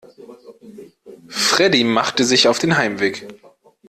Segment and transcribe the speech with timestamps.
[1.29, 3.27] Freddie machte sich auf den Heimweg.